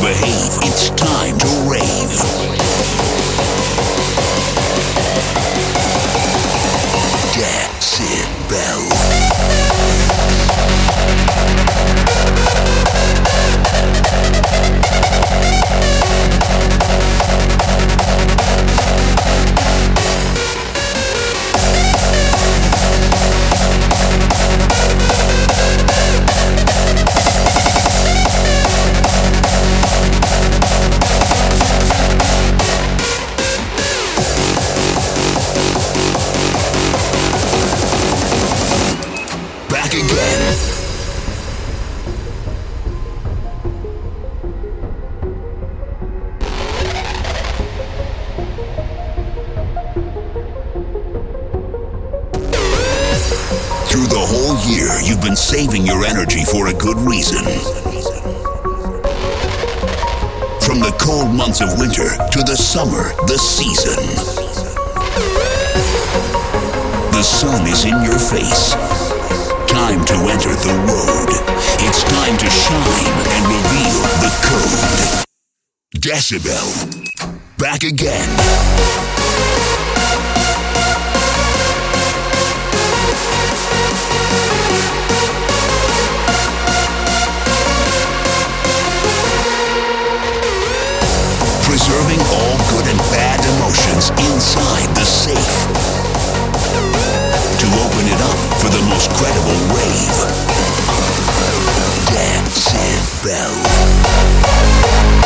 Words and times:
behave, 0.00 0.56
it's 0.62 0.88
time 0.90 1.36
to 1.36 1.46
rave. 1.68 2.10
Decibel. 7.34 8.99
The 62.42 62.56
summer, 62.56 63.12
the 63.26 63.36
season. 63.36 63.96
The 67.12 67.22
sun 67.22 67.66
is 67.66 67.84
in 67.84 68.02
your 68.02 68.18
face. 68.18 68.72
Time 69.68 70.04
to 70.06 70.14
enter 70.30 70.54
the 70.54 70.74
road. 70.88 71.28
It's 71.80 72.02
time 72.04 72.36
to 72.38 72.48
shine 72.48 73.16
and 73.34 73.46
reveal 73.46 74.00
the 74.22 74.30
code. 74.42 75.24
Decibel. 75.96 76.70
Back 77.58 77.84
again. 77.84 78.28
Preserving 91.90 92.22
all 92.30 92.56
good 92.70 92.86
and 92.86 92.98
bad 93.10 93.40
emotions 93.58 94.10
inside 94.30 94.86
the 94.94 95.02
safe 95.02 95.58
to 97.58 97.66
open 97.82 98.06
it 98.06 98.20
up 98.30 98.38
for 98.62 98.70
the 98.70 98.80
most 98.86 99.10
credible 99.18 99.58
rave. 99.74 100.14
Decibel. 102.14 103.50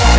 The 0.08 0.13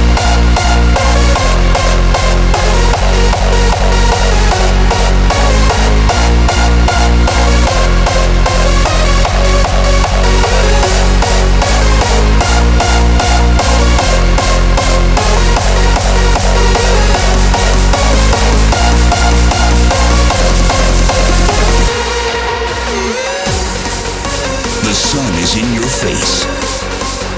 sun 24.95 25.33
is 25.43 25.57
in 25.57 25.73
your 25.73 25.83
face. 25.83 26.45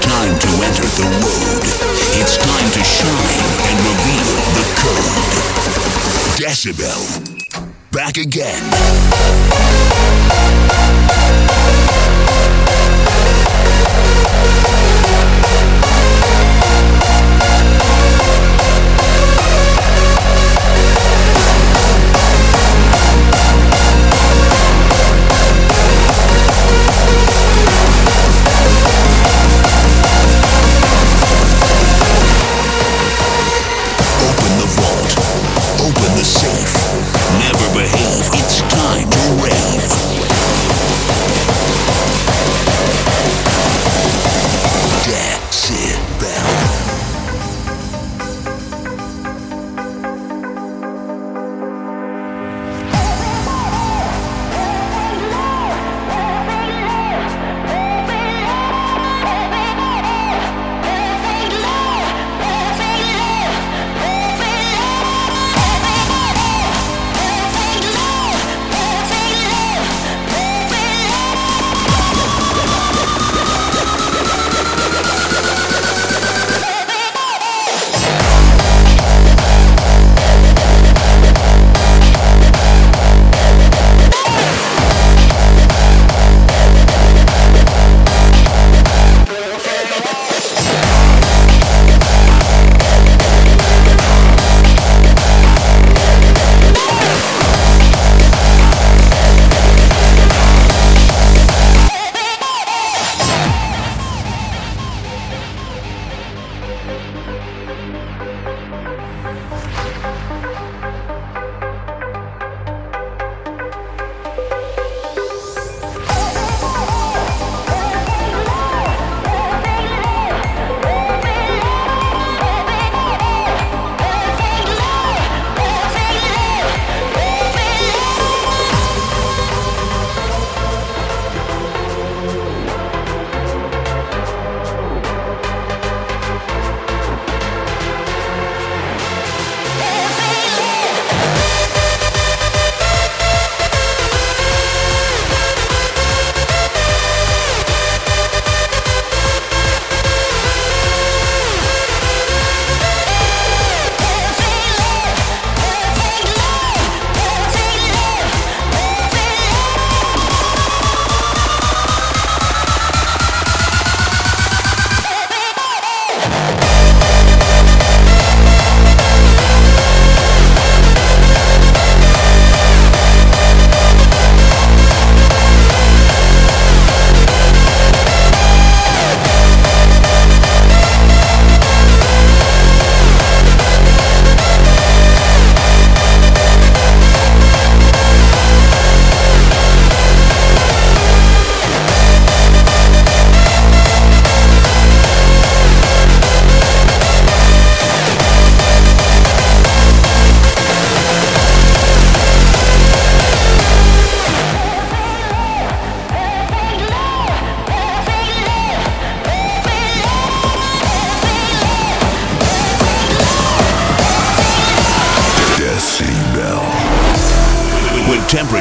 Time 0.00 0.38
to 0.38 0.48
enter 0.62 0.86
the 0.94 1.08
road. 1.26 1.64
It's 2.20 2.36
time 2.38 2.70
to 2.70 2.82
shine 2.84 3.50
and 3.68 3.76
reveal 3.90 4.30
the 4.54 4.64
code. 4.78 5.58
Decibel. 6.38 7.02
Back 7.90 8.16
again. 8.16 8.62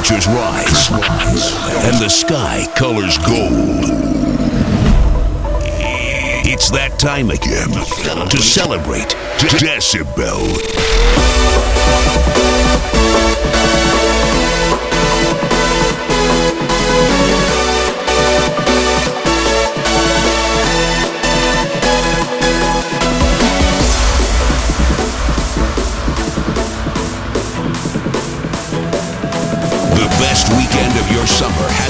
Temperatures 0.07 0.27
rise 0.27 0.89
and 1.85 2.01
the 2.01 2.07
sky 2.07 2.65
colors 2.75 3.17
gold. 3.17 3.83
It's 6.45 6.69
that 6.71 6.97
time 6.97 7.29
again 7.29 7.71
to 8.29 8.37
celebrate 8.37 9.09
Decibel. 9.59 10.47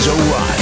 Summer 0.08 0.40
has 0.40 0.57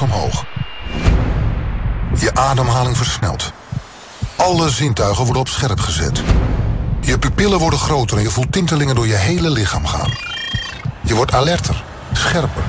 omhoog. 0.00 0.44
Je 2.18 2.34
ademhaling 2.34 2.96
versnelt. 2.96 3.52
Alle 4.36 4.70
zintuigen 4.70 5.24
worden 5.24 5.42
op 5.42 5.48
scherp 5.48 5.80
gezet. 5.80 6.22
Je 7.00 7.18
pupillen 7.18 7.58
worden 7.58 7.78
groter 7.78 8.16
en 8.16 8.22
je 8.22 8.30
voelt 8.30 8.52
tintelingen 8.52 8.94
door 8.94 9.06
je 9.06 9.14
hele 9.14 9.50
lichaam 9.50 9.86
gaan. 9.86 10.10
Je 11.02 11.14
wordt 11.14 11.32
alerter, 11.32 11.84
scherper. 12.12 12.62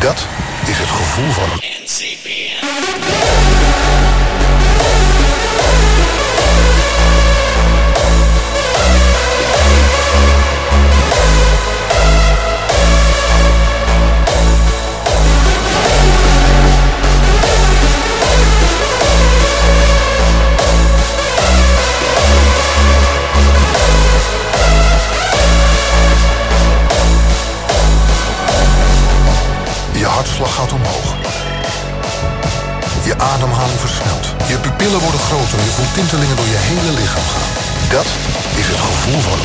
Dat 0.00 0.26
is 0.66 0.78
het 0.78 0.88
gevoel 0.88 1.30
van... 1.30 1.48
hartslag 30.40 30.54
gaat 30.54 30.72
omhoog. 30.72 31.14
Je 33.04 33.14
ademhaling 33.18 33.80
versnelt. 33.80 34.26
Je 34.48 34.58
pupillen 34.58 35.00
worden 35.00 35.20
groter 35.20 35.58
je 35.58 35.72
voelt 35.76 35.94
tintelingen 35.94 36.36
door 36.36 36.46
je 36.46 36.60
hele 36.70 36.92
lichaam 37.00 37.28
gaan. 37.34 37.52
Dat 37.90 38.06
is 38.60 38.66
het 38.66 38.80
gevoel 38.80 39.20
van... 39.20 39.38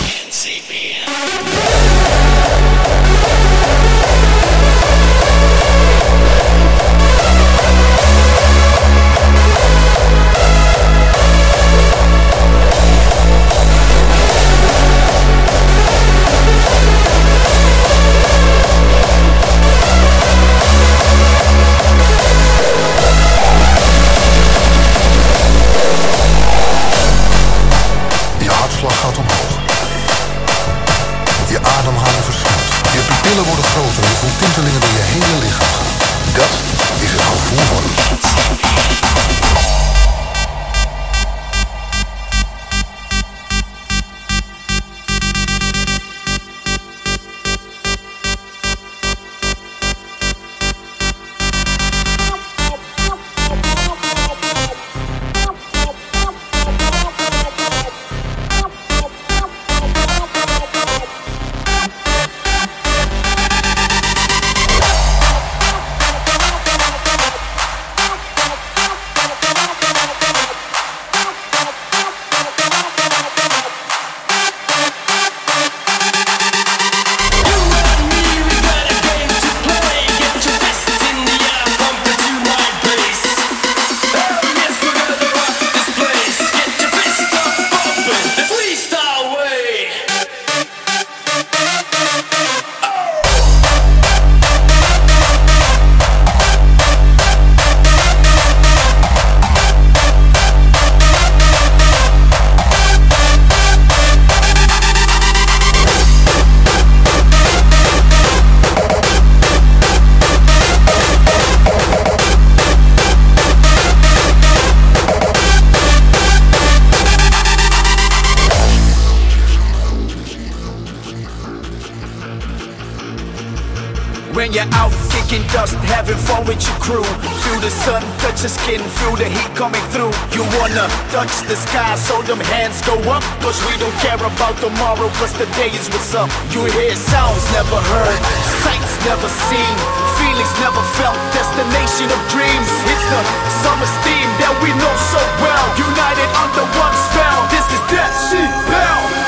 Feel 127.46 127.62
the 127.62 127.70
sun 127.70 128.02
touch 128.26 128.42
your 128.42 128.50
skin, 128.50 128.82
feel 128.98 129.14
the 129.14 129.30
heat 129.30 129.52
coming 129.54 129.86
through. 129.94 130.10
You 130.34 130.42
wanna 130.58 130.90
touch 131.14 131.46
the 131.46 131.54
sky, 131.54 131.94
so 131.94 132.18
them 132.26 132.42
hands 132.58 132.82
go 132.82 132.98
up. 133.06 133.22
Cause 133.46 133.62
we 133.70 133.78
don't 133.78 133.94
care 134.02 134.18
about 134.18 134.58
tomorrow, 134.58 135.14
cause 135.22 135.30
today 135.38 135.70
is 135.78 135.86
what's 135.94 136.18
up. 136.18 136.26
You 136.50 136.66
hear 136.66 136.98
sounds 136.98 137.46
never 137.54 137.78
heard, 137.78 138.20
sights 138.66 138.98
never 139.06 139.30
seen, 139.46 139.76
feelings 140.18 140.54
never 140.66 140.82
felt, 140.98 141.14
destination 141.38 142.10
of 142.10 142.20
dreams. 142.34 142.70
It's 142.90 143.06
the 143.14 143.22
summer 143.62 143.90
steam 144.02 144.28
that 144.42 144.54
we 144.66 144.74
know 144.82 144.96
so 145.14 145.22
well. 145.38 145.66
United 145.78 146.30
under 146.42 146.66
one 146.82 146.96
spell, 147.14 147.40
this 147.54 147.66
is 147.70 147.82
Dead 147.94 148.12
Sea 148.26 148.50
Bell. 148.74 149.25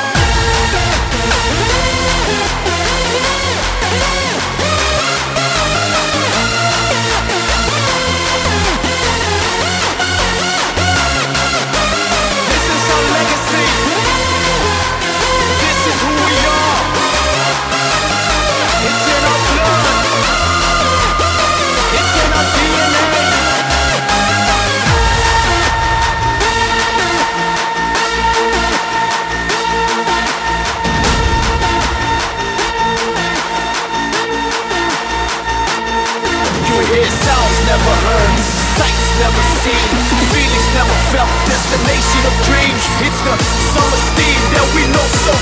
Seen 39.68 40.08
Feelings 40.32 40.70
never 40.74 40.98
felt 41.12 41.32
Destination 41.48 42.22
of 42.30 42.34
dreams. 42.48 42.84
It's 43.04 43.22
the 43.28 43.36
summer 43.74 44.00
steam 44.12 44.40
that 44.56 44.68
we 44.76 44.84
know 44.92 45.08
so 45.28 45.37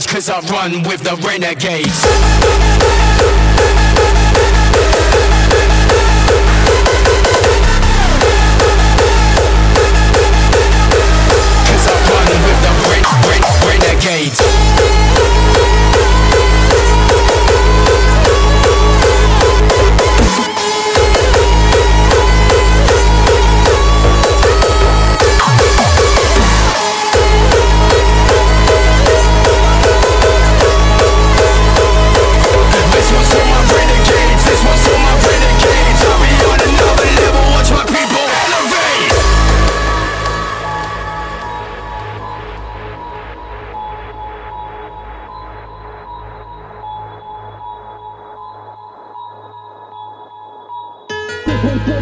cause 0.00 0.30
I 0.30 0.40
run 0.48 0.82
with 0.84 1.02
the 1.02 1.16
renegades. 1.16 3.11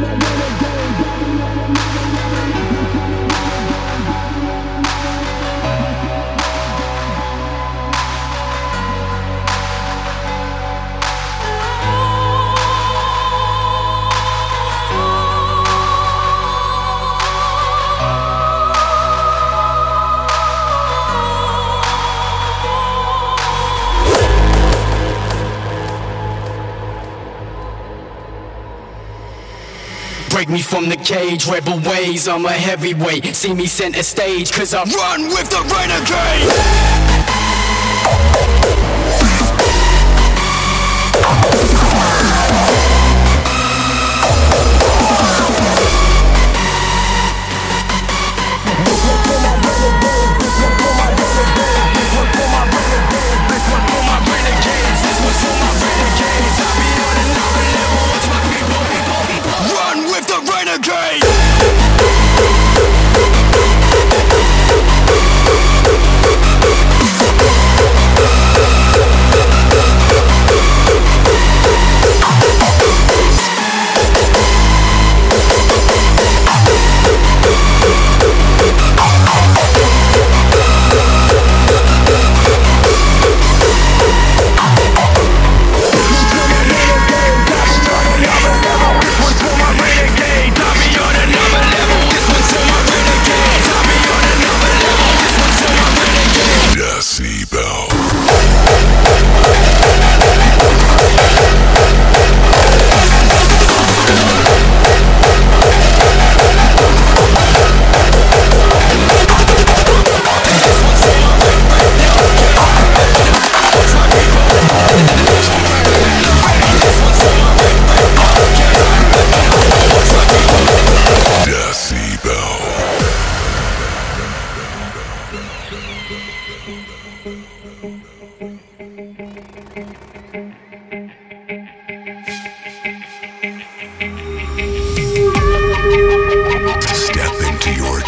women, 0.02 0.20
women. 0.22 0.59
Break 30.40 30.48
me 30.48 30.62
from 30.62 30.88
the 30.88 30.96
cage, 30.96 31.46
rebel 31.46 31.78
ways, 31.80 32.26
I'm 32.26 32.46
a 32.46 32.50
heavyweight. 32.50 33.36
See 33.36 33.52
me 33.52 33.66
center 33.66 34.02
stage, 34.02 34.50
cause 34.50 34.72
I 34.72 34.84
run 34.84 35.24
with 35.24 35.50
the 35.50 35.60
renegade. 35.70 36.99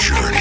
Culture. 0.02 0.31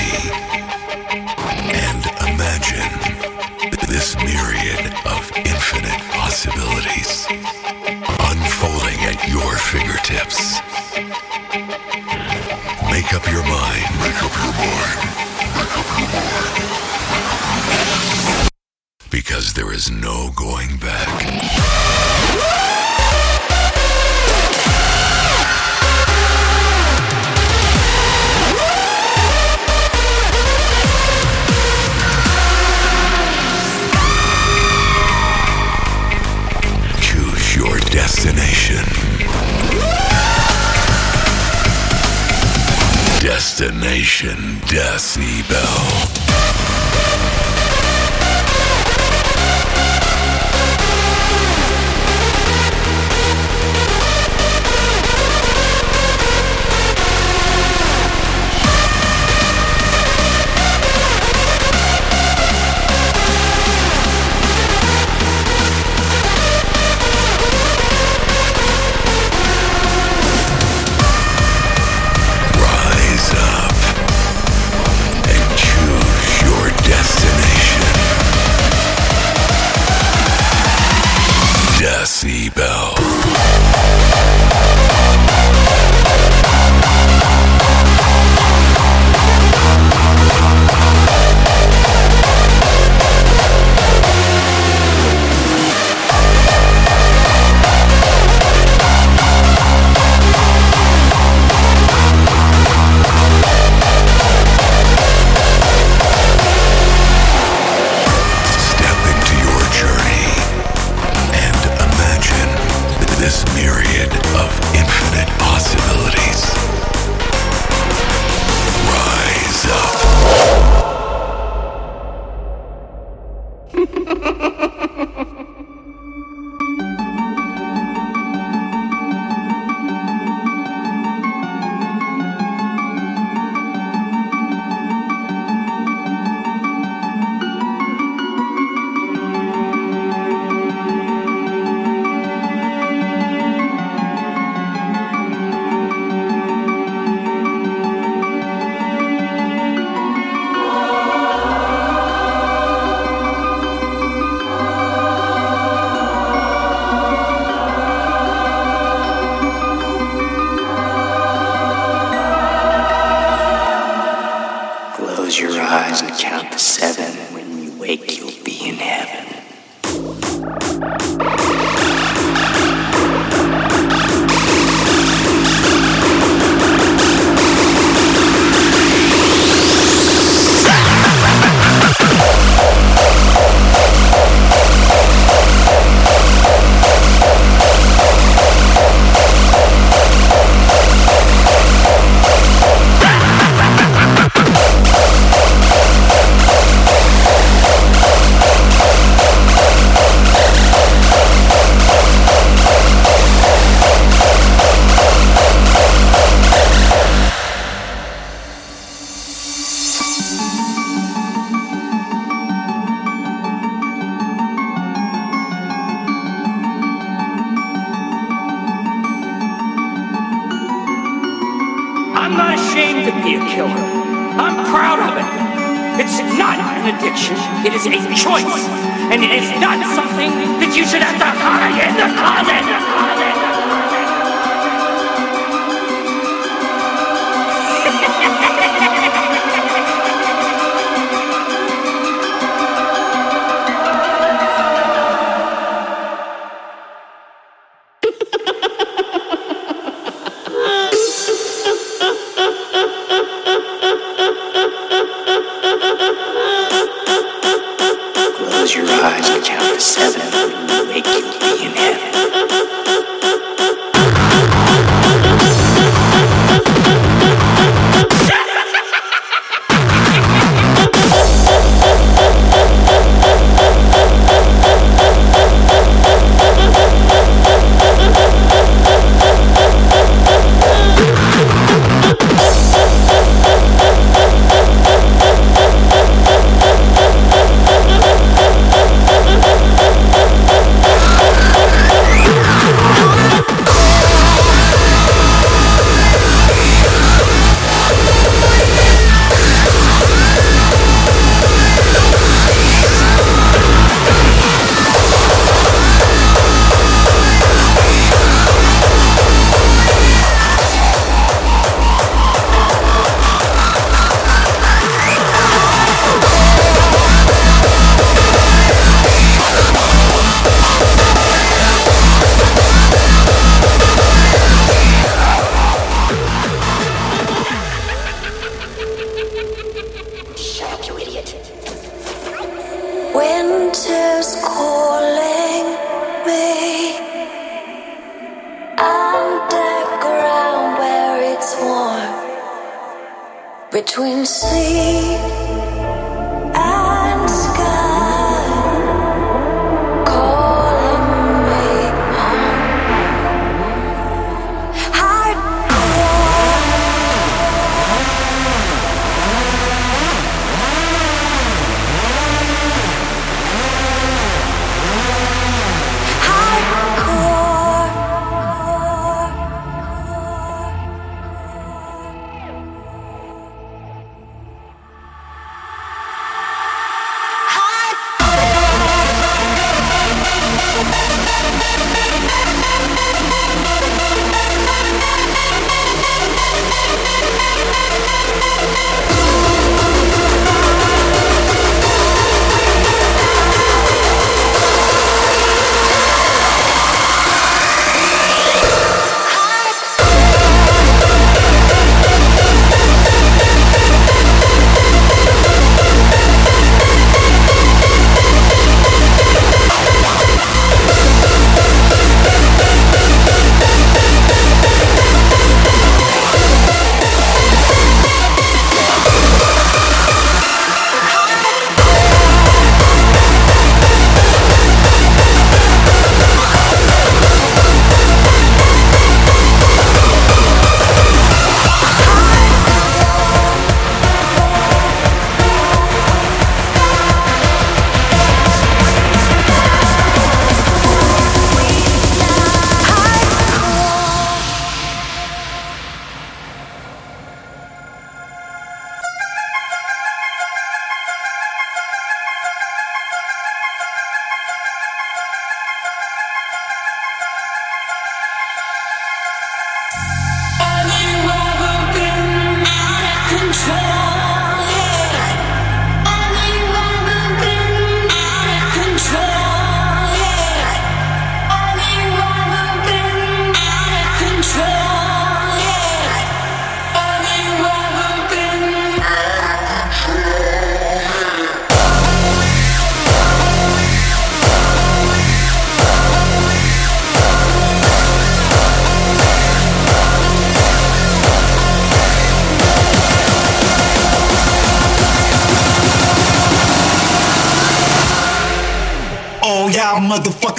Between 343.84 345.40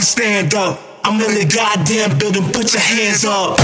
sea 0.02 0.22
stand 0.22 0.54
up. 0.54 0.80
I'm 1.04 1.20
in 1.20 1.34
the 1.34 1.44
goddamn 1.44 2.18
building, 2.18 2.44
put 2.52 2.72
your 2.72 2.82
hands 2.82 3.24
up. 3.24 3.58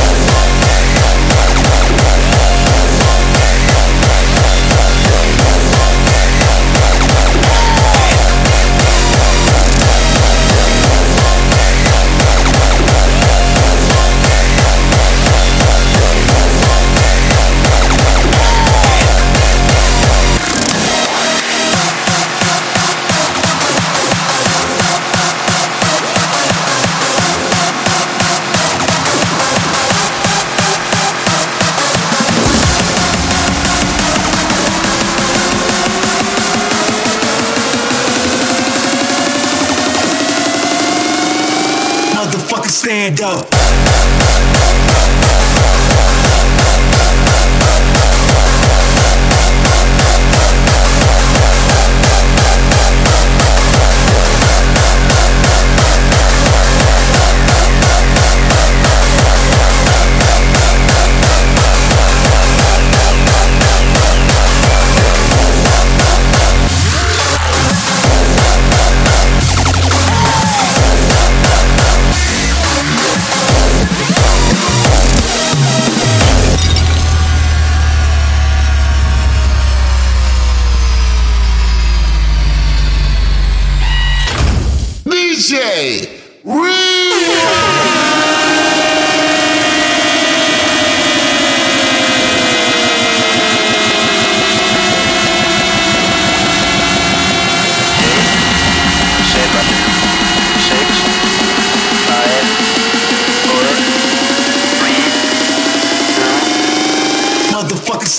Stand 42.88 43.20
up. 43.20 43.67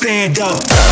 Stand 0.10 0.40
up. 0.40 0.89